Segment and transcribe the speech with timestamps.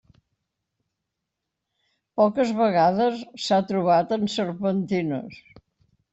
[2.21, 5.39] Poques vegades s'ha trobat en serpentines.